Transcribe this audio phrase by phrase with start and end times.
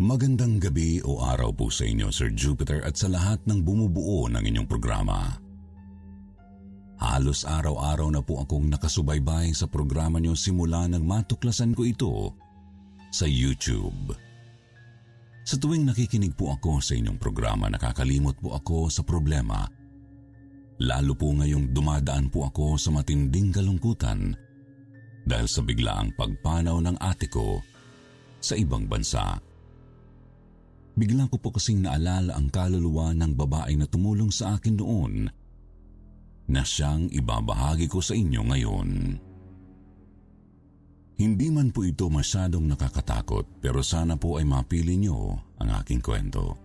[0.00, 4.40] Magandang gabi o araw po sa inyo, Sir Jupiter, at sa lahat ng bumubuo ng
[4.40, 5.36] inyong programa.
[6.96, 12.32] Halos araw-araw na po akong nakasubaybay sa programa niyo simula nang matuklasan ko ito
[13.12, 14.16] sa YouTube.
[15.44, 19.68] Sa tuwing nakikinig po ako sa inyong programa, nakakalimot po ako sa problema.
[20.80, 24.32] Lalo po ngayong dumadaan po ako sa matinding kalungkutan
[25.28, 27.60] dahil sa biglaang pagpanaw ng ate ko
[28.40, 29.49] sa ibang bansa.
[31.00, 35.32] Bigla ko po kasing naalala ang kaluluwa ng babae na tumulong sa akin noon
[36.44, 38.90] na siyang ibabahagi ko sa inyo ngayon.
[41.16, 46.60] Hindi man po ito masyadong nakakatakot pero sana po ay mapili niyo ang aking kwento.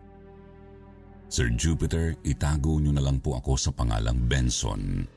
[1.31, 5.07] Sir Jupiter, itago niyo na lang po ako sa pangalang Benson.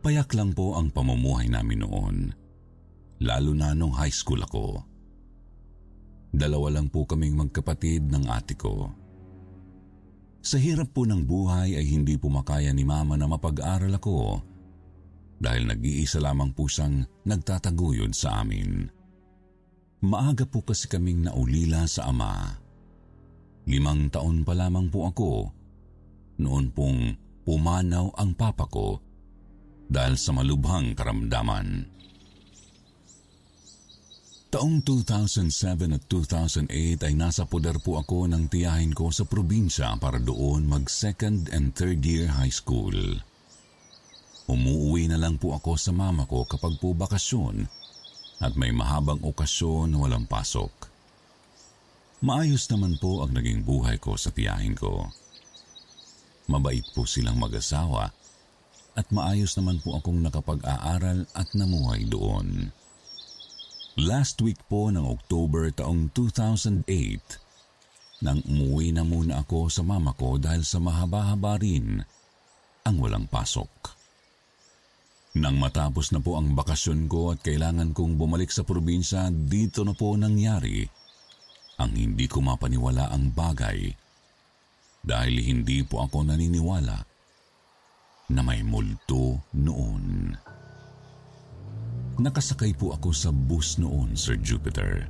[0.00, 2.16] Payak lang po ang pamumuhay namin noon,
[3.20, 4.88] lalo na nung high school ako.
[6.30, 8.90] Dalawa lang po kaming magkapatid ng ate ko.
[10.40, 14.40] Sa hirap po ng buhay ay hindi po makaya ni mama na mapag-aral ako
[15.36, 18.88] dahil nag-iisa lamang po siyang nagtataguyod sa amin.
[20.00, 22.56] Maaga po kasi kaming naulila sa ama.
[23.68, 25.32] Limang taon pa lamang po ako
[26.40, 27.12] noon pong
[27.44, 28.96] pumanaw ang papa ko
[29.92, 31.84] dahil sa malubhang karamdaman.
[34.50, 40.18] Taong 2007 at 2008 ay nasa poder po ako ng tiyahin ko sa probinsya para
[40.18, 42.90] doon mag second and third year high school.
[44.50, 47.70] Umuwi na lang po ako sa mama ko kapag po bakasyon
[48.42, 50.90] at may mahabang okasyon na walang pasok.
[52.26, 55.14] Maayos naman po ang naging buhay ko sa tiyahin ko.
[56.50, 58.10] Mabait po silang mag-asawa
[58.98, 62.74] at maayos naman po akong nakapag-aaral at namuhay doon.
[64.00, 66.88] Last week po ng October taong 2008,
[68.24, 72.00] nang umuwi na muna ako sa mama ko dahil sa mahaba-haba rin
[72.88, 73.68] ang walang pasok.
[75.36, 79.92] Nang matapos na po ang bakasyon ko at kailangan kong bumalik sa probinsya, dito na
[79.92, 80.80] po nangyari
[81.76, 83.84] ang hindi ko mapaniwala ang bagay
[85.04, 86.96] dahil hindi po ako naniniwala
[88.32, 90.40] na may multo noon.
[92.20, 95.08] Nakasakay po ako sa bus noon, Sir Jupiter.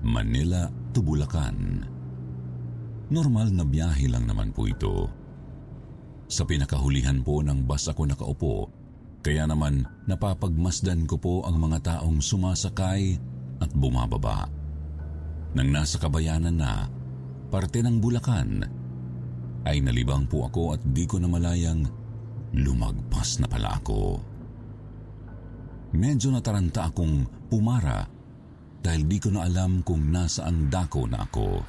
[0.00, 0.64] Manila
[0.96, 1.84] to Bulacan.
[3.12, 5.12] Normal na biyahe lang naman po ito.
[6.24, 8.72] Sa pinakahulihan po ng bus ako nakaupo,
[9.20, 13.20] kaya naman napapagmasdan ko po ang mga taong sumasakay
[13.60, 14.48] at bumababa.
[15.52, 16.88] Nang nasa kabayanan na,
[17.52, 18.64] parte ng Bulacan,
[19.68, 21.84] ay nalibang po ako at di ko na malayang
[22.56, 24.24] lumagpas na pala ako.
[25.94, 28.02] Medyo nataranta akong pumara
[28.82, 31.62] dahil di ko na alam kung nasaan dako na ako.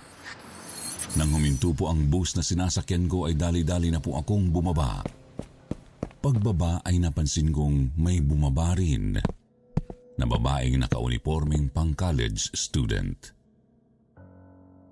[1.18, 5.02] Nang huminto po ang bus na sinasakyan ko ay dali-dali na po akong bumaba.
[6.18, 9.18] Pagbaba ay napansin kong may bumaba rin
[10.18, 13.38] na babaeng naka-uniforming pang college student.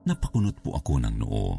[0.06, 1.58] Napakunot po ako ng noo.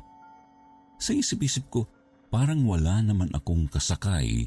[1.03, 1.91] Sa isip-isip ko,
[2.31, 4.47] parang wala naman akong kasakay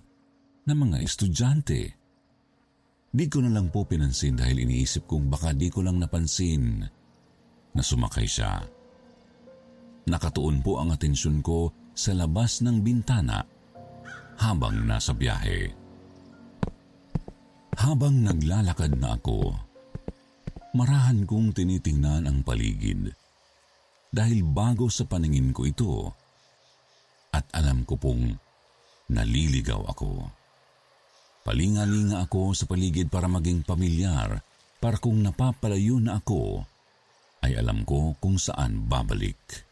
[0.64, 1.99] na mga estudyante.
[3.10, 6.86] Di ko na lang po pinansin dahil iniisip kong baka di ko lang napansin
[7.74, 8.62] na sumakay siya.
[10.06, 13.42] Nakatuon po ang atensyon ko sa labas ng bintana
[14.38, 15.74] habang nasa biyahe.
[17.82, 19.58] Habang naglalakad na ako,
[20.78, 23.10] marahan kong tinitingnan ang paligid
[24.10, 25.94] dahil bago sa paningin ko ito
[27.34, 28.38] at alam ko pong
[29.10, 30.39] naliligaw ako.
[31.50, 34.38] Palinga-linga ako sa paligid para maging pamilyar
[34.78, 36.62] para kung napapalayo na ako
[37.42, 39.66] ay alam ko kung saan babalik.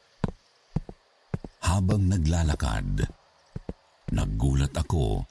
[1.62, 3.06] Habang naglalakad,
[4.09, 5.21] naggulat ako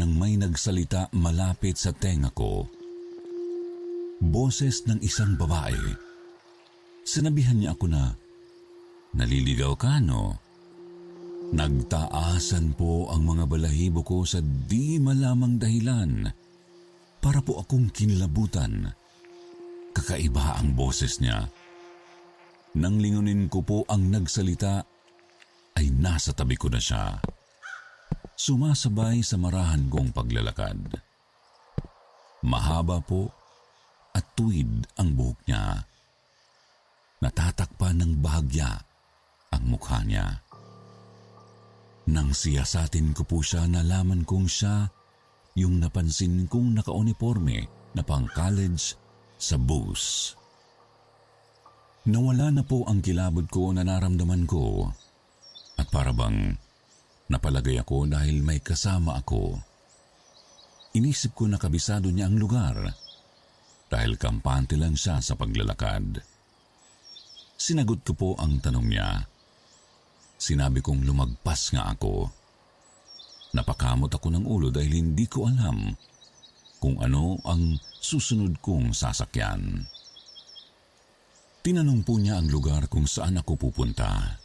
[0.00, 2.64] nang may nagsalita malapit sa tenga ko.
[4.16, 5.92] Boses ng isang babae.
[7.04, 8.16] Sinabihan niya ako na,
[9.12, 10.40] Naliligaw ka, no?
[11.54, 16.26] Nagtaasan po ang mga balahibo ko sa di malamang dahilan
[17.22, 18.90] para po akong kinlabutan.
[19.94, 21.46] Kakaiba ang boses niya.
[22.76, 24.84] Nang lingunin ko po ang nagsalita,
[25.76, 27.20] ay nasa tabi ko na siya.
[28.36, 30.76] Sumasabay sa marahan kong paglalakad.
[32.44, 33.32] Mahaba po
[34.12, 35.84] at tuwid ang buhok niya.
[37.24, 38.76] Natatakpan ng bahagya
[39.52, 40.45] ang mukha niya.
[42.06, 44.86] Nang siyasatin ko po siya, nalaman kong siya
[45.58, 47.66] yung napansin kong nakauniforme
[47.98, 48.94] na pang college
[49.34, 50.36] sa bus.
[52.06, 54.86] Nawala na po ang kilabot ko na naramdaman ko
[55.74, 56.54] at parabang
[57.26, 59.58] napalagay ako dahil may kasama ako.
[60.94, 62.78] Inisip ko na kabisado niya ang lugar
[63.90, 66.22] dahil kampante lang siya sa paglalakad.
[67.58, 69.26] Sinagot ko po ang tanong niya.
[70.36, 72.28] Sinabi kong lumagpas nga ako.
[73.56, 75.96] Napakamot ako ng ulo dahil hindi ko alam
[76.76, 79.88] kung ano ang susunod kong sasakyan.
[81.64, 84.38] Tinanong po niya ang lugar kung saan ako pupunta.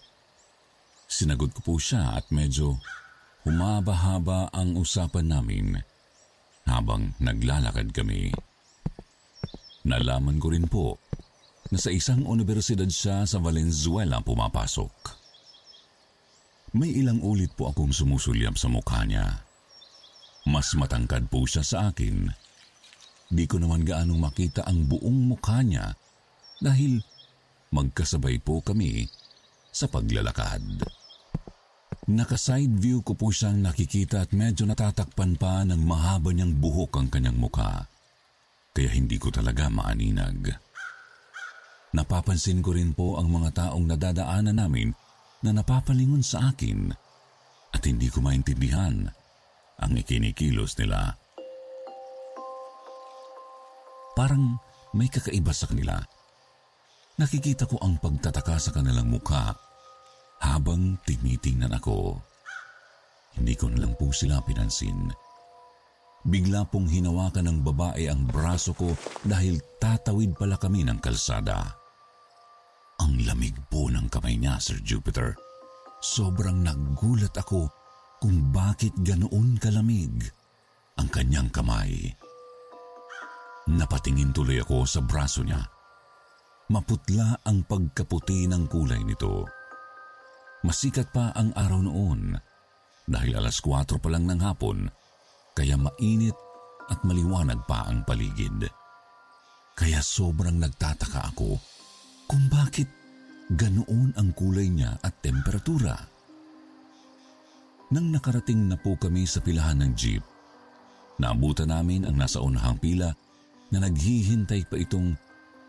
[1.11, 2.79] Sinagot ko po siya at medyo
[3.43, 5.75] humaba-haba ang usapan namin
[6.65, 8.31] habang naglalakad kami.
[9.85, 10.97] Nalaman ko rin po
[11.69, 15.20] na sa isang universidad siya sa Valenzuela pumapasok.
[16.71, 19.43] May ilang ulit po akong sumusulyap sa mukha niya.
[20.47, 22.31] Mas matangkad po siya sa akin.
[23.27, 25.91] Di ko naman gaanong makita ang buong mukha niya
[26.63, 27.03] dahil
[27.75, 29.03] magkasabay po kami
[29.67, 30.63] sa paglalakad.
[32.07, 37.07] Naka-side view ko po siyang nakikita at medyo natatakpan pa ng mahaba niyang buhok ang
[37.11, 37.87] kanyang mukha.
[38.71, 40.55] Kaya hindi ko talaga maaninag.
[41.91, 44.95] Napapansin ko rin po ang mga taong nadadaanan namin
[45.41, 46.93] na napapalingon sa akin
[47.71, 49.09] at hindi ko maintindihan
[49.81, 51.17] ang ikinikilos nila.
[54.13, 54.59] Parang
[54.93, 55.97] may kakaiba sa kanila.
[57.17, 59.55] Nakikita ko ang pagtataka sa kanilang mukha
[60.41, 62.19] habang tinitingnan ako.
[63.37, 65.09] Hindi ko na lang po sila pinansin.
[66.21, 68.93] Bigla pong hinawakan ng babae ang braso ko
[69.25, 71.80] dahil tatawid pala kami ng kalsada.
[73.01, 75.33] Ang lamig po ng kamay niya, Sir Jupiter.
[76.05, 77.65] Sobrang nagulat ako
[78.21, 80.21] kung bakit ganoon kalamig
[81.01, 82.13] ang kanyang kamay.
[83.73, 85.65] Napatingin tuloy ako sa braso niya.
[86.69, 89.49] Maputla ang pagkaputi ng kulay nito.
[90.61, 92.37] Masikat pa ang araw noon
[93.09, 94.85] dahil alas 4 pa lang ng hapon
[95.57, 96.37] kaya mainit
[96.85, 98.69] at maliwanag pa ang paligid.
[99.73, 101.57] Kaya sobrang nagtataka ako
[102.31, 102.87] kung bakit
[103.51, 105.99] ganoon ang kulay niya at temperatura.
[107.91, 110.23] Nang nakarating na po kami sa pilahan ng jeep,
[111.19, 113.11] naabutan namin ang nasa unahang pila
[113.75, 115.11] na naghihintay pa itong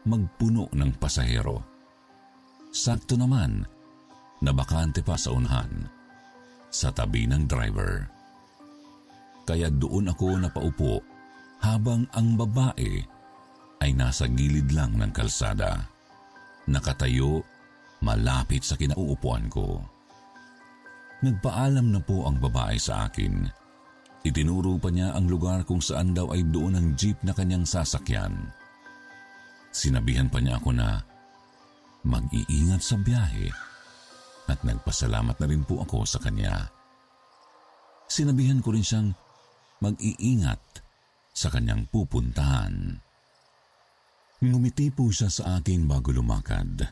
[0.06, 1.59] magpuno ng pasahero.
[2.70, 3.67] Sakto naman
[4.38, 5.91] na bakante pa sa unahan,
[6.70, 8.06] sa tabi ng driver.
[9.43, 11.03] Kaya doon ako napaupo
[11.58, 13.03] habang ang babae
[13.82, 15.91] ay nasa gilid lang ng kalsada
[16.69, 17.43] nakatayo
[18.03, 19.82] malapit sa kinauupuan ko.
[21.23, 23.47] Nagpaalam na po ang babae sa akin.
[24.26, 28.34] Itinuro pa niya ang lugar kung saan daw ay doon ang jeep na kanyang sasakyan.
[29.70, 30.98] Sinabihan pa niya ako na
[32.03, 33.51] mag-iingat sa biyahe
[34.51, 36.67] at nagpasalamat na rin po ako sa kanya.
[38.10, 39.15] Sinabihan ko rin siyang
[39.81, 40.60] mag-iingat
[41.32, 43.01] sa kanyang pupuntahan.
[44.43, 46.82] Ngumiti po siya sa akin bago lumakad.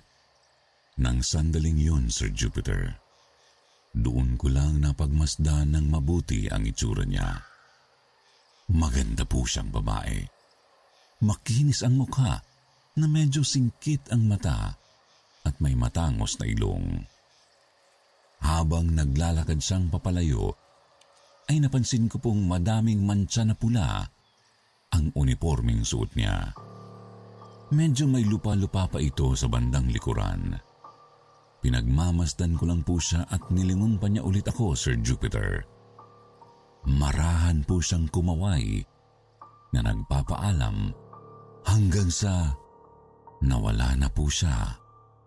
[1.02, 2.95] Nang sandaling yun, Sir Jupiter,
[3.90, 7.42] doon ko lang napagmasdan ng mabuti ang itsura niya.
[8.71, 10.23] Maganda po siyang babae.
[11.26, 12.38] Makinis ang mukha
[12.95, 14.71] na medyo singkit ang mata
[15.42, 17.02] at may matangos na ilong.
[18.47, 20.54] Habang naglalakad siyang papalayo,
[21.50, 24.07] ay napansin ko pong madaming mantsa na pula
[24.95, 26.54] ang uniforming suot niya.
[27.71, 30.59] Medyo may lupa-lupa pa ito sa bandang likuran.
[31.62, 35.62] Pinagmamasdan ko lang po siya at nilingon pa niya ulit ako, Sir Jupiter.
[36.83, 38.83] Marahan po siyang kumaway
[39.71, 40.91] na nagpapaalam
[41.62, 42.50] hanggang sa
[43.39, 44.75] nawala na po siya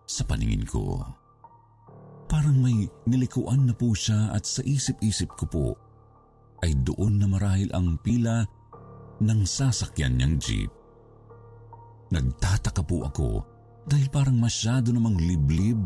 [0.04, 1.00] sa paningin ko.
[2.28, 5.66] Parang may nilikuan na po siya at sa isip-isip ko po
[6.60, 8.44] ay doon na marahil ang pila
[9.24, 10.83] ng sasakyan niyang jeep.
[12.12, 13.28] Nagtataka po ako
[13.84, 15.80] dahil parang masyado namang liblib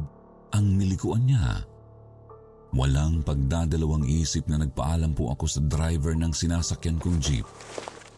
[0.54, 1.62] ang nilikuan niya.
[2.74, 7.46] Walang pagdadalawang isip na nagpaalam po ako sa driver ng sinasakyan kong jeep.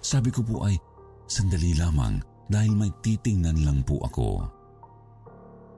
[0.02, 0.74] Sabi ko po ay,
[1.30, 2.18] sandali lamang
[2.50, 4.42] dahil may titingnan lang po ako.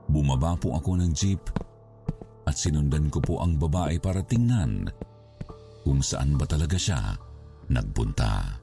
[0.09, 1.41] Bumaba po ako ng jeep
[2.43, 4.89] at sinundan ko po ang babae para tingnan
[5.85, 7.13] kung saan ba talaga siya
[7.69, 8.62] nagpunta.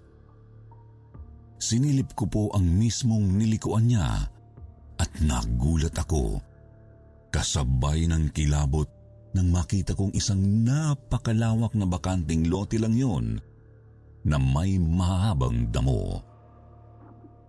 [1.61, 4.25] Sinilip ko po ang mismong nilikuan niya
[4.97, 6.41] at nagulat ako.
[7.29, 8.89] Kasabay ng kilabot
[9.37, 13.39] nang makita kong isang napakalawak na bakanting lote lang yon
[14.25, 16.25] na may mahabang damo.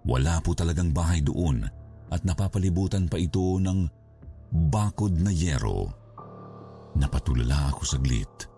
[0.03, 1.63] Wala po talagang bahay doon
[2.11, 3.87] at napapalibutan pa ito ng
[4.51, 5.87] bakod na yero.
[6.99, 8.51] Napatulala ako saglit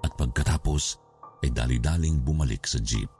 [0.00, 0.96] at pagkatapos
[1.44, 3.17] ay dali-daling bumalik sa jeep.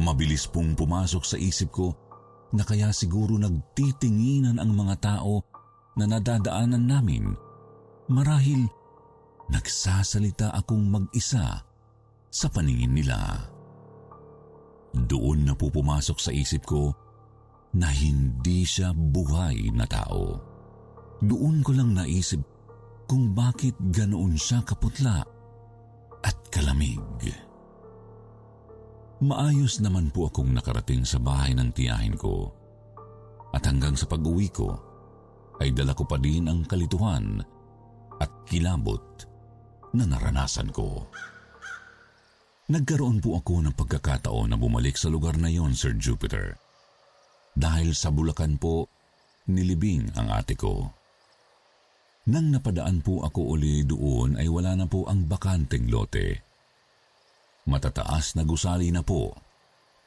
[0.00, 1.92] Mabilis pong pumasok sa isip ko
[2.56, 5.44] na kaya siguro nagtitinginan ang mga tao
[5.96, 7.36] na nadadaanan namin
[8.08, 8.64] marahil
[9.52, 11.60] nagsasalita akong mag-isa
[12.32, 13.36] sa paningin nila.
[14.92, 16.92] Doon na po pumasok sa isip ko
[17.76, 20.40] na hindi siya buhay na tao.
[21.20, 22.40] Doon ko lang naisip
[23.08, 25.24] kung bakit ganoon siya kaputla
[26.24, 27.00] at kalamig.
[29.22, 32.50] Maayos naman po akong nakarating sa bahay ng tiyahin ko.
[33.54, 34.74] At hanggang sa pag-uwi ko,
[35.62, 37.38] ay dala ko pa din ang kalituhan
[38.18, 38.98] at kilabot
[39.94, 41.06] na naranasan ko.
[42.66, 46.58] Nagkaroon po ako ng pagkakataon na bumalik sa lugar na yon, Sir Jupiter.
[47.54, 48.90] Dahil sa Bulacan po,
[49.46, 50.90] nilibing ang ate ko.
[52.26, 56.51] Nang napadaan po ako uli doon ay wala na po ang bakanteng lote.
[57.62, 59.30] Matataas na gusali na po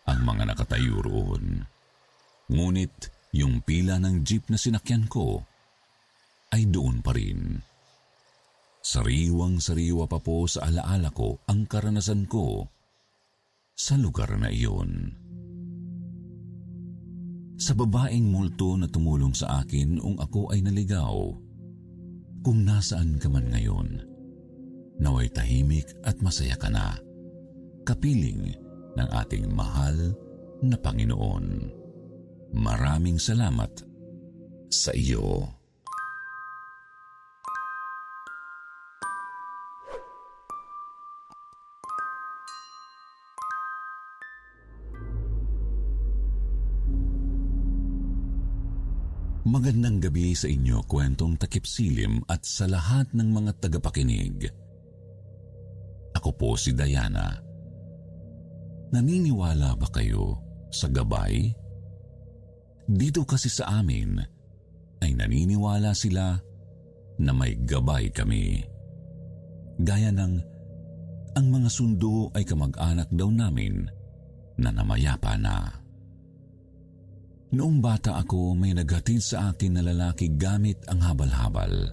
[0.06, 1.64] ang mga nakatayo roon.
[2.52, 5.44] Ngunit yung pila ng jeep na sinakyan ko
[6.52, 7.60] ay doon pa rin.
[8.86, 12.70] Sariwang-sariwa pa po sa alaala ko ang karanasan ko
[13.74, 15.10] sa lugar na iyon.
[17.56, 21.34] Sa babaeng multo na tumulong sa akin ung ako ay naligaw,
[22.46, 24.06] kung nasaan ka man ngayon,
[25.02, 26.94] naway tahimik at masaya ka na
[27.86, 28.58] kapiling
[28.98, 29.94] ng ating mahal
[30.66, 31.70] na Panginoon.
[32.58, 33.70] Maraming salamat
[34.74, 35.46] sa iyo.
[49.46, 54.50] Magandang gabi sa inyo, kwentong takip silim at sa lahat ng mga tagapakinig.
[56.18, 57.46] Ako po si Diana
[58.96, 60.40] Naniniwala ba kayo
[60.72, 61.52] sa gabay?
[62.88, 64.24] Dito kasi sa amin
[65.04, 66.40] ay naniniwala sila
[67.20, 68.64] na may gabay kami.
[69.84, 70.36] Gaya ng
[71.36, 73.84] ang mga sundo ay kamag-anak daw namin
[74.64, 75.68] na namayapa na.
[77.52, 81.92] Noong bata ako may naghatid sa akin na lalaki gamit ang habal-habal.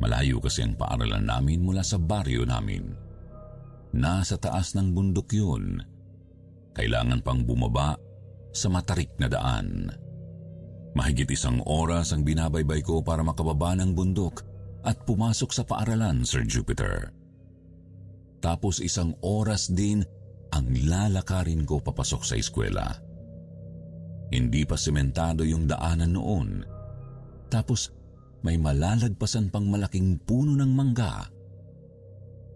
[0.00, 3.01] Malayo kasi ang paaralan namin mula sa baryo namin.
[3.92, 5.80] Nasa taas ng bundok yun.
[6.72, 8.00] Kailangan pang bumaba
[8.52, 9.92] sa matarik na daan.
[10.92, 14.44] Mahigit isang oras ang binabaybay ko para makababa ng bundok
[14.84, 17.12] at pumasok sa paaralan, Sir Jupiter.
[18.40, 20.04] Tapos isang oras din
[20.52, 22.92] ang lalakarin ko papasok sa eskwela.
[24.32, 26.48] Hindi pa sementado yung daanan noon.
[27.48, 27.92] Tapos
[28.44, 31.31] may malalagpasan pang malaking puno ng mangga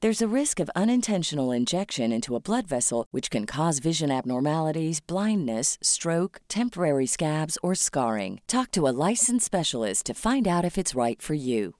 [0.00, 5.04] There's a risk of unintentional injection into a blood vessel, which can cause vision abnormalities,
[5.04, 8.40] blindness, stroke, temporary scabs, or scarring.
[8.48, 11.76] Talk to a licensed specialist to find out if it's right for you.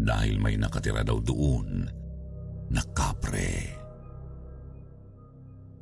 [0.00, 1.84] Dahil may nakatira daw doon
[2.72, 3.76] na kapre.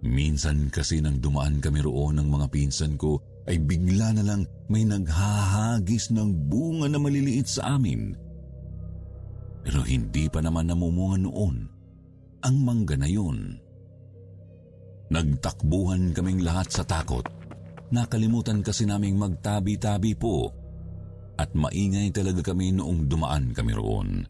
[0.03, 4.83] Minsan kasi nang dumaan kami roon ng mga pinsan ko ay bigla na lang may
[4.83, 8.24] naghahagis ng bunga na maliliit sa amin.
[9.65, 11.57] Pero hindi pa naman namumunga noon
[12.45, 13.57] ang mangga na yun.
[15.09, 17.25] Nagtakbuhan kaming lahat sa takot.
[17.89, 20.53] Nakalimutan kasi naming magtabi-tabi po
[21.41, 24.29] at maingay talaga kami noong dumaan kami roon.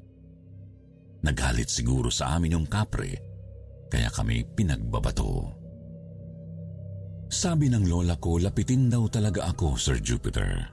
[1.25, 3.17] Nagalit siguro sa amin yung kapre,
[3.91, 5.51] kaya kami pinagbabato.
[7.33, 10.71] Sabi ng lola ko, lapitin daw talaga ako, Sir Jupiter.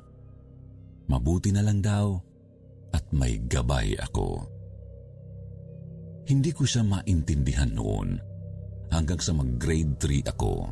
[1.08, 2.31] Mabuti na lang daw
[2.92, 4.48] at may gabay ako.
[6.28, 8.20] Hindi ko siya maintindihan noon
[8.92, 10.70] hanggang sa mag-grade 3 ako.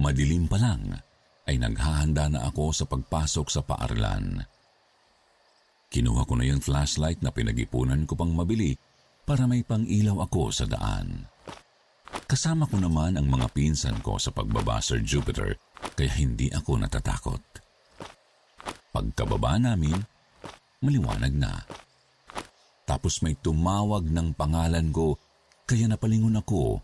[0.00, 0.96] Madilim pa lang
[1.44, 4.42] ay naghahanda na ako sa pagpasok sa paaralan.
[5.92, 8.74] Kinuha ko na yung flashlight na pinag-ipunan ko pang mabili
[9.22, 11.30] para may pang-ilaw ako sa daan.
[12.24, 15.54] Kasama ko naman ang mga pinsan ko sa pagbaba Sir Jupiter
[15.94, 17.63] kaya hindi ako natatakot.
[18.94, 19.98] Pagkababa namin,
[20.78, 21.66] maliwanag na.
[22.86, 25.18] Tapos may tumawag ng pangalan ko
[25.66, 26.78] kaya napalingon ako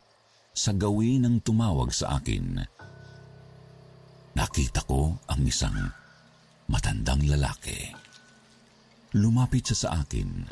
[0.50, 2.58] sa gawin ng tumawag sa akin.
[4.34, 5.76] Nakita ko ang isang
[6.66, 7.94] matandang lalaki.
[9.14, 10.50] Lumapit siya sa akin.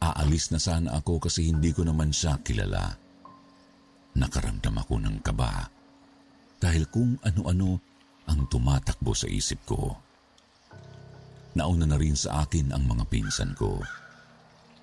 [0.00, 2.96] Aalis na sana ako kasi hindi ko naman siya kilala.
[4.16, 5.68] Nakaramdam ako ng kaba
[6.56, 7.76] dahil kung ano-ano
[8.24, 10.05] ang tumatakbo sa isip ko.
[11.56, 13.80] Nauna na rin sa akin ang mga pinsan ko.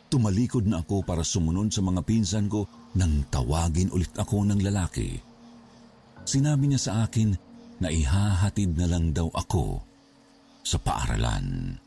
[0.10, 2.66] Tumalikod na ako para sumunod sa mga pinsan ko
[2.98, 5.22] nang tawagin ulit ako ng lalaki.
[6.26, 7.30] Sinabi niya sa akin
[7.78, 9.86] na ihahatid na lang daw ako
[10.66, 11.78] sa paaralan.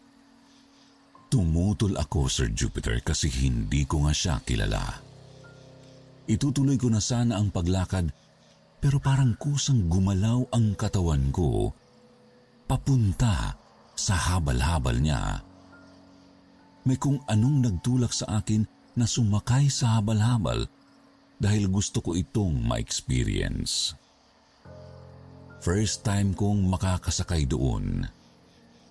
[1.27, 5.03] Tumutol ako, Sir Jupiter, kasi hindi ko nga siya kilala.
[6.31, 8.11] Itutuloy ko na sana ang paglakad
[8.79, 11.75] pero parang kusang gumalaw ang katawan ko
[12.67, 13.55] papunta
[13.97, 15.41] sa habal-habal niya.
[16.87, 18.63] May kung anong nagtulak sa akin
[18.95, 20.69] na sumakay sa habal-habal
[21.41, 23.97] dahil gusto ko itong ma-experience.
[25.65, 28.07] First time kong makakasakay doon.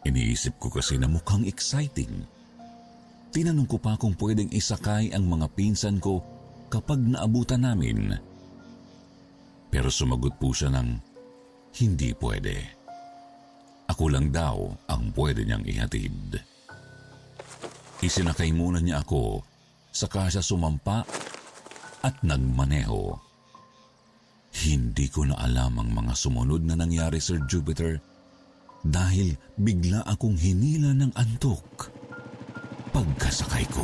[0.03, 2.27] Iniisip ko kasi na mukhang exciting.
[3.31, 6.21] Tinanong ko pa kung pwedeng isakay ang mga pinsan ko
[6.67, 8.13] kapag naabutan namin.
[9.71, 10.99] Pero sumagot po siya ng
[11.79, 12.84] hindi pwede.
[13.89, 16.41] Ako lang daw ang pwede niyang ihatid.
[18.01, 19.41] Isinakay muna niya ako,
[19.93, 21.05] saka siya sumampa
[22.05, 23.17] at nagmaneho.
[24.55, 27.99] Hindi ko na alam ang mga sumunod na nangyari, Sir Jupiter,
[28.85, 31.89] dahil bigla akong hinila ng antok
[32.95, 33.83] pagkasakay ko.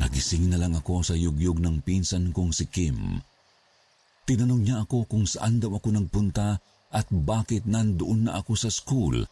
[0.00, 3.20] Nagising na lang ako sa yugyug ng pinsan kong si Kim.
[4.24, 6.56] Tinanong niya ako kung saan daw ako nagpunta
[6.96, 9.28] at bakit nandoon na ako sa school, e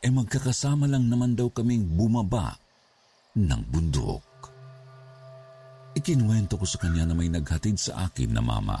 [0.00, 2.56] eh magkakasama lang naman daw kaming bumaba
[3.36, 4.24] ng bundok.
[5.92, 8.80] Ikinuwento ko sa kanya na may naghatid sa akin na mama.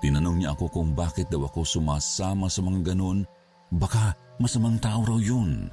[0.00, 3.28] Tinanong niya ako kung bakit daw ako sumasama sa mga ganun,
[3.68, 5.68] baka masamang tao raw yun.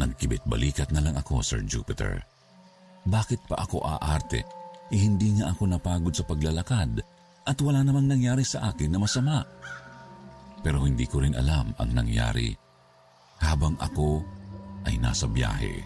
[0.00, 2.24] Nagkibit balikat na lang ako, Sir Jupiter.
[3.04, 4.40] Bakit pa ako aarte?
[4.88, 7.00] Eh, hindi nga ako napagod sa paglalakad
[7.42, 9.44] at wala namang nangyari sa akin na masama.
[10.62, 12.54] Pero hindi ko rin alam ang nangyari
[13.42, 14.22] habang ako
[14.86, 15.82] ay nasa biyahe.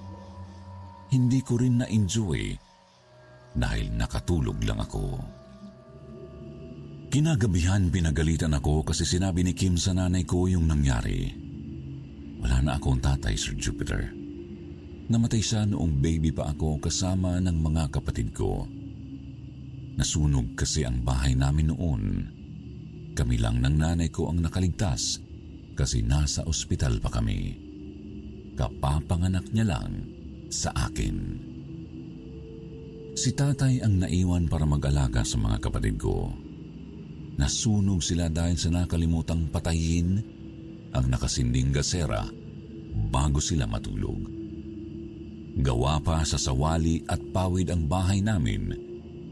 [1.12, 2.52] Hindi ko rin na-enjoy
[3.56, 5.16] dahil nakatulog lang ako.
[7.08, 11.32] Kinagabihan pinagalitan ako kasi sinabi ni Kim sa nanay ko yung nangyari.
[12.42, 14.12] Wala na akong tatay, Sir Jupiter.
[15.06, 18.66] Namatay siya noong baby pa ako kasama ng mga kapatid ko.
[19.96, 22.02] Nasunog kasi ang bahay namin noon.
[23.16, 25.24] Kami lang ng nanay ko ang nakaligtas
[25.72, 27.56] kasi nasa ospital pa kami.
[28.52, 30.04] Kapapanganak niya lang
[30.52, 31.16] sa akin.
[33.16, 36.28] Si tatay ang naiwan para mag-alaga sa mga kapatid ko.
[37.40, 40.20] Nasunog sila dahil sa nakalimutang patayin
[40.92, 42.28] ang nakasinding gasera
[43.12, 44.20] bago sila matulog.
[45.56, 48.76] Gawa pa sa sawali at pawid ang bahay namin,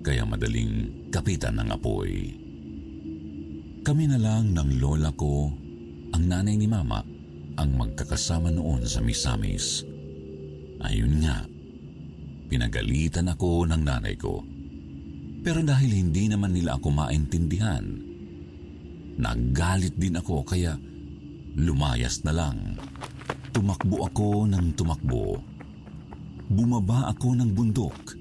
[0.00, 2.43] kaya madaling kapitan ng apoy.
[3.84, 5.52] Kami na lang ng lola ko,
[6.16, 7.04] ang nanay ni mama,
[7.60, 9.84] ang magkakasama noon sa Misamis.
[10.80, 11.44] Ayun nga,
[12.48, 14.40] pinagalitan ako ng nanay ko.
[15.44, 17.84] Pero dahil hindi naman nila ako maintindihan,
[19.20, 20.80] naggalit din ako kaya
[21.60, 22.80] lumayas na lang.
[23.52, 25.44] Tumakbo ako ng tumakbo.
[26.48, 28.16] Bumaba ako ng bundok.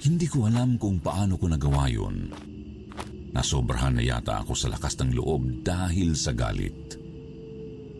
[0.00, 2.45] Hindi ko alam kung paano ko nagawa yun.
[3.36, 6.96] Nasobrahan na yata ako sa lakas ng loob dahil sa galit.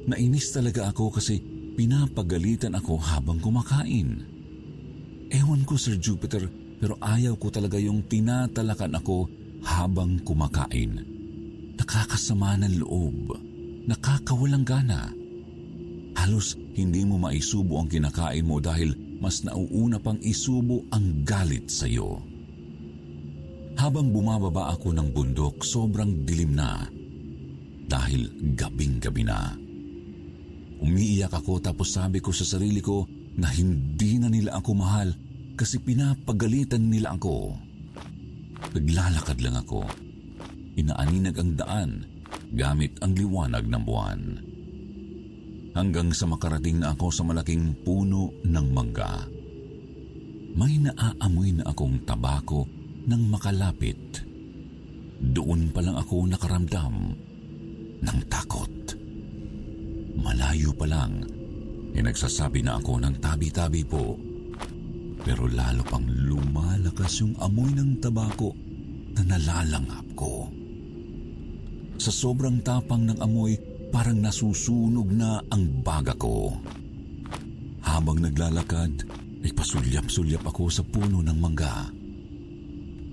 [0.09, 1.37] Nainis talaga ako kasi
[1.77, 4.25] pinapagalitan ako habang kumakain.
[5.29, 6.49] Ewan ko Sir Jupiter
[6.81, 9.29] pero ayaw ko talaga yung tinatalakan ako
[9.61, 11.05] habang kumakain.
[11.77, 13.37] Nakakasama ng loob.
[13.85, 15.13] Nakakawalang gana.
[16.17, 21.85] Halos hindi mo maisubo ang kinakain mo dahil mas nauuna pang isubo ang galit sa
[21.85, 22.25] iyo.
[23.77, 26.89] Habang bumababa ako ng bundok, sobrang dilim na
[27.87, 29.53] dahil gabing-gabi na.
[30.81, 35.13] Umiiyak ako tapos sabi ko sa sarili ko na hindi na nila ako mahal
[35.57, 37.57] kasi pinapagalitan nila ako.
[38.77, 39.85] Naglalakad lang ako.
[40.77, 41.91] Inaaninag ang daan
[42.53, 44.21] gamit ang liwanag ng buwan.
[45.77, 49.29] Hanggang sa makarating na ako sa malaking puno ng mangga.
[50.57, 52.65] May naaamoy na akong tabako
[53.07, 54.27] nang makalapit.
[55.17, 56.95] Doon pa lang ako nakaramdam
[58.03, 58.75] ng takot.
[60.19, 61.23] Malayo pa lang,
[61.95, 64.19] eh nagsasabi na ako ng tabi-tabi po.
[65.23, 68.53] Pero lalo pang lumalakas yung amoy ng tabako
[69.17, 70.51] na nalalanghap ko.
[71.97, 73.57] Sa sobrang tapang ng amoy,
[73.89, 76.53] parang nasusunog na ang baga ko.
[77.87, 78.93] Habang naglalakad,
[79.47, 82.06] ay pasulyap-sulyap ako sa puno ng mangga.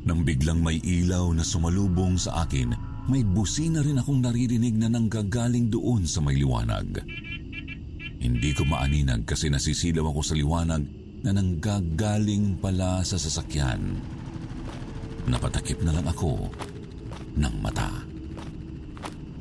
[0.04, 2.76] Nang biglang may ilaw na sumalubong sa akin,
[3.08, 7.04] may busina rin akong naririnig na nanggagaling doon sa may liwanag.
[8.24, 10.84] Hindi ko maaninag kasi nasisilaw ako sa liwanag
[11.24, 14.00] na nanggagaling pala sa sasakyan.
[15.28, 16.52] Napatakip na lang ako
[17.40, 17.92] ng mata.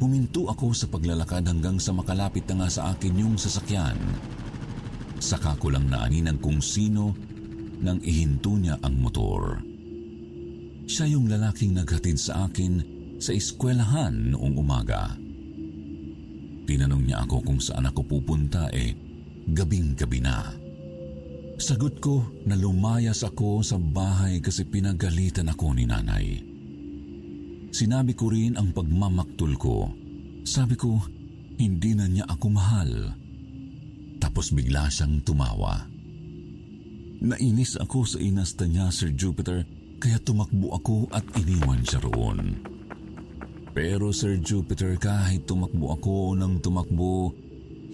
[0.02, 3.98] Huminto ako sa paglalakad hanggang sa makalapit na nga sa akin yung sasakyan.
[5.22, 7.14] Saka ko lang naaninag kung sino
[7.82, 9.71] nang ihinto niya ang motor.
[10.86, 12.82] Siya yung lalaking naghatid sa akin
[13.22, 15.14] sa eskwelahan noong umaga.
[16.66, 18.94] Tinanong niya ako kung saan ako pupunta eh,
[19.50, 20.62] gabing-gabi na.
[21.62, 26.26] Sagot ko na lumayas ako sa bahay kasi pinagalitan ako ni nanay.
[27.72, 29.88] Sinabi ko rin ang pagmamaktol ko.
[30.42, 30.98] Sabi ko,
[31.56, 32.90] hindi na niya ako mahal.
[34.18, 35.86] Tapos bigla siyang tumawa.
[37.22, 39.62] Nainis ako sa inasta niya, Sir Jupiter,
[40.02, 42.58] kaya tumakbo ako at iniwan siya roon.
[43.70, 47.30] Pero Sir Jupiter, kahit tumakbo ako ng tumakbo,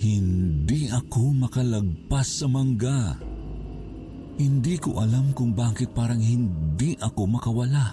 [0.01, 3.13] hindi ako makalagpas sa mangga.
[4.41, 7.93] Hindi ko alam kung bakit parang hindi ako makawala.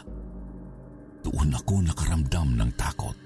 [1.19, 3.19] Doon ako nakaramdam ng takot.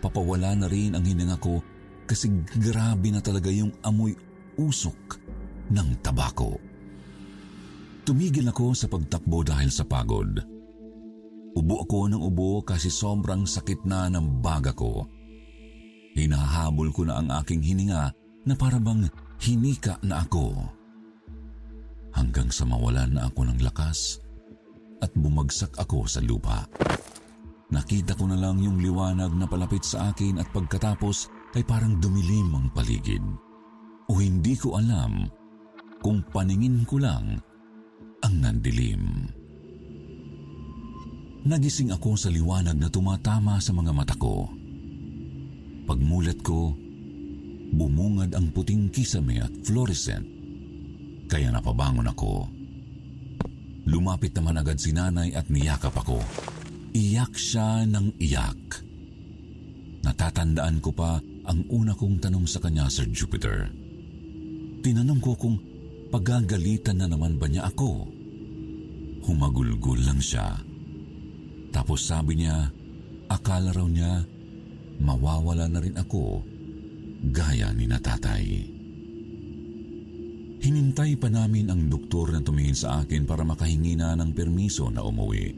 [0.00, 1.60] Papawala na rin ang hininga ko
[2.08, 4.16] kasi grabe na talaga yung amoy
[4.56, 5.20] usok
[5.68, 6.75] ng tabako.
[8.06, 10.38] Tumigil ako sa pagtakbo dahil sa pagod.
[11.58, 15.10] Ubo ako ng ubo kasi sobrang sakit na ng baga ko.
[16.14, 18.14] Hinahabol ko na ang aking hininga
[18.46, 19.10] na parabang
[19.42, 20.54] hinika na ako.
[22.14, 24.22] Hanggang sa mawalan na ako ng lakas
[25.02, 26.62] at bumagsak ako sa lupa.
[27.74, 31.26] Nakita ko na lang yung liwanag na palapit sa akin at pagkatapos
[31.58, 33.24] ay parang dumilim ang paligid.
[34.06, 35.26] O hindi ko alam
[35.98, 37.42] kung paningin ko lang
[38.26, 39.30] ang nandilim.
[41.46, 44.50] Nagising ako sa liwanag na tumatama sa mga mata ko.
[45.86, 46.74] Pagmulat ko,
[47.70, 50.26] bumungad ang puting kisame at fluorescent.
[51.30, 52.50] Kaya napabangon ako.
[53.86, 56.18] Lumapit naman agad si nanay at niyakap ako.
[56.98, 58.82] Iyak siya ng iyak.
[60.02, 63.70] Natatandaan ko pa ang una kong tanong sa kanya, Sir Jupiter.
[64.82, 65.62] Tinanong ko kung
[66.10, 68.15] pagagalitan na naman ba niya ako.
[69.26, 70.54] Humagulgul lang siya.
[71.74, 72.70] Tapos sabi niya,
[73.26, 74.22] akala raw niya
[75.02, 76.40] mawawala na rin ako
[77.34, 78.46] gaya ni natatay.
[80.56, 85.04] Hinintay pa namin ang doktor na tumingin sa akin para makahingi na ng permiso na
[85.04, 85.52] umuwi.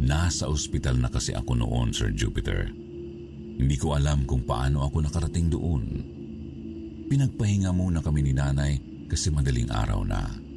[0.00, 2.72] Nasa ospital na kasi ako noon, Sir Jupiter.
[3.60, 5.84] Hindi ko alam kung paano ako nakarating doon.
[7.08, 10.49] Pinagpahinga muna kami ni nanay kasi madaling araw na.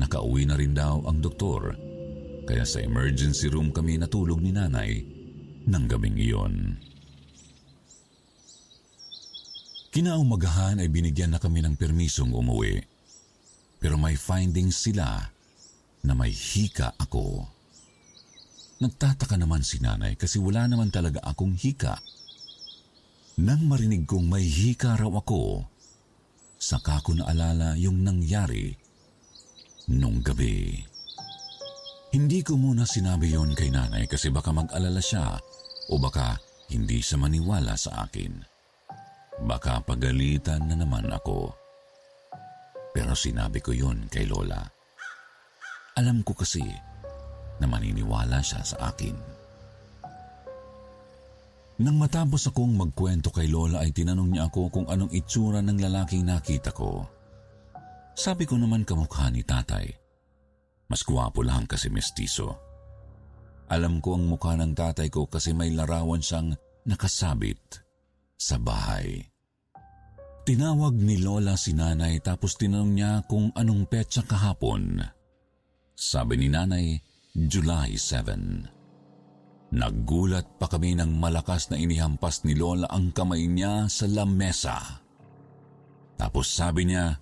[0.00, 1.76] Nakauwi na rin daw ang doktor,
[2.48, 5.04] kaya sa emergency room kami natulog ni nanay
[5.68, 6.78] ng gabing iyon.
[9.92, 12.80] Kinaumagahan ay binigyan na kami ng permisong umuwi.
[13.76, 15.20] Pero may findings sila
[16.00, 17.44] na may hika ako.
[18.80, 22.00] Nagtataka naman si nanay kasi wala naman talaga akong hika.
[23.36, 25.68] Nang marinig kong may hika raw ako,
[26.56, 28.81] saka ko naalala yung nangyari
[29.90, 30.78] nung gabi.
[32.12, 35.40] Hindi ko muna sinabi yon kay nanay kasi baka mag-alala siya
[35.88, 36.36] o baka
[36.68, 38.36] hindi siya maniwala sa akin.
[39.48, 41.56] Baka pagalitan na naman ako.
[42.92, 44.60] Pero sinabi ko yun kay Lola.
[45.96, 46.62] Alam ko kasi
[47.56, 49.16] na maniniwala siya sa akin.
[51.80, 56.28] Nang matapos akong magkwento kay Lola ay tinanong niya ako kung anong itsura ng lalaking
[56.28, 57.08] nakita ko.
[58.12, 59.88] Sabi ko naman kamukha ni tatay.
[60.92, 62.52] Mas guwapo lang kasi mestizo.
[63.72, 66.52] Alam ko ang mukha ng tatay ko kasi may larawan siyang
[66.84, 67.80] nakasabit
[68.36, 69.24] sa bahay.
[70.42, 75.00] Tinawag ni Lola si nanay tapos tinanong niya kung anong petsa kahapon.
[75.96, 76.98] Sabi ni nanay,
[77.32, 79.72] July 7.
[79.72, 85.00] Naggulat pa kami ng malakas na inihampas ni Lola ang kamay niya sa lamesa.
[86.20, 87.16] Tapos sabi niya,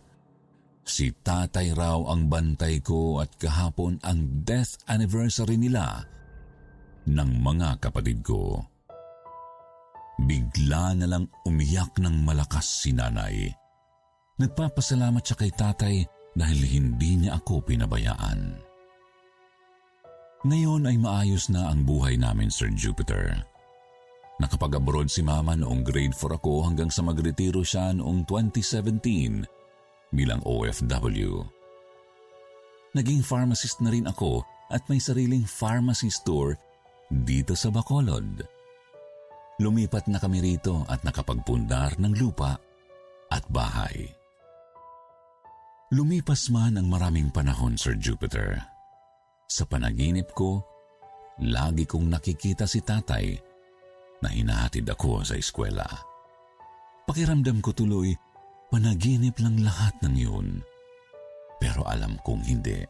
[0.85, 6.05] si tatay raw ang bantay ko at kahapon ang death anniversary nila
[7.09, 8.61] ng mga kapatid ko.
[10.21, 13.49] Bigla na lang umiyak ng malakas si nanay.
[14.37, 15.97] Nagpapasalamat siya kay tatay
[16.37, 18.61] dahil hindi niya ako pinabayaan.
[20.41, 23.45] Ngayon ay maayos na ang buhay namin, Sir Jupiter.
[24.41, 29.60] Nakapag-abroad si Mama noong grade 4 ako hanggang sa magretiro siya noong 2017
[30.11, 31.43] bilang OFW.
[32.95, 36.59] Naging pharmacist na rin ako at may sariling pharmacy store
[37.11, 38.43] dito sa Bacolod.
[39.61, 42.59] Lumipat na kami rito at nakapagpundar ng lupa
[43.31, 44.09] at bahay.
[45.91, 48.63] Lumipas man ang maraming panahon, Sir Jupiter.
[49.51, 50.63] Sa panaginip ko,
[51.43, 53.35] lagi kong nakikita si tatay
[54.23, 55.87] na hinahatid ako sa eskwela.
[57.11, 58.15] Pakiramdam ko tuloy,
[58.71, 60.49] panaginip lang lahat ng yun.
[61.61, 62.81] Pero alam kong hindi.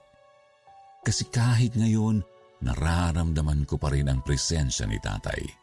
[1.01, 2.23] Kasi kahit ngayon,
[2.63, 5.61] nararamdaman ko pa rin ang presensya ni tatay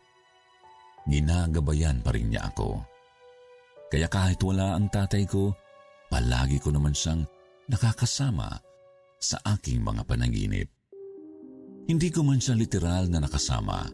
[1.07, 2.83] ginagabayan pa rin niya ako.
[3.87, 5.55] Kaya kahit wala ang tatay ko,
[6.11, 7.23] palagi ko naman siyang
[7.71, 8.51] nakakasama
[9.17, 10.67] sa aking mga panaginip.
[11.87, 13.87] Hindi ko man siya literal na nakasama.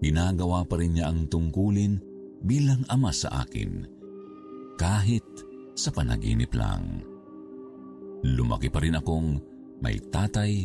[0.00, 2.00] Ginagawa pa rin niya ang tungkulin
[2.40, 3.84] bilang ama sa akin,
[4.76, 5.24] kahit
[5.76, 7.04] sa panaginip lang.
[8.24, 9.40] Lumaki pa rin akong
[9.80, 10.64] may tatay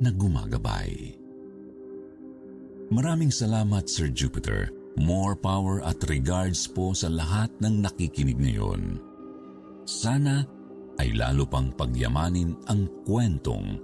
[0.00, 1.16] na gumagabay.
[2.92, 4.68] Maraming salamat, Sir Jupiter.
[4.94, 9.02] More power at regards po sa lahat ng nakikinig ngayon.
[9.82, 10.46] Sana
[11.02, 13.80] ay lalo pang pagyamanin ang kwentong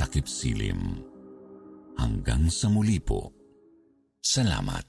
[0.00, 1.04] takip silim.
[2.00, 3.28] Hanggang sa muli po.
[4.24, 4.88] Salamat.